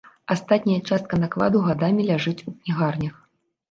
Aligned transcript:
Астатняя 0.35 0.77
частка 0.89 1.21
накладу 1.25 1.63
гадамі 1.69 2.09
ляжыць 2.11 2.39
у 2.47 2.59
кнігарнях. 2.59 3.27